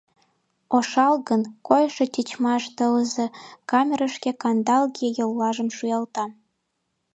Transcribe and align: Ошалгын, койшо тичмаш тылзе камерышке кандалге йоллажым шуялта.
Ошалгын, 0.77 1.41
койшо 1.67 2.05
тичмаш 2.13 2.63
тылзе 2.75 3.25
камерышке 3.71 4.31
кандалге 4.41 5.07
йоллажым 5.19 5.69
шуялта. 5.77 6.25